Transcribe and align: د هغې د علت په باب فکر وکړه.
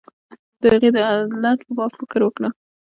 د 0.61 0.63
هغې 0.73 0.89
د 0.95 0.97
علت 1.09 1.59
په 1.65 1.71
باب 1.77 1.91
فکر 1.99 2.19
وکړه. 2.23 2.49